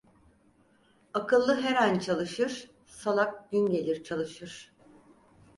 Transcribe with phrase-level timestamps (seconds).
[1.13, 4.71] Akıllı her an çalışır, salak gün gelir çalışır.